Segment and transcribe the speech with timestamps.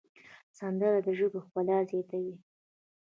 [0.57, 2.35] سندره د ژبې ښکلا زیاتوي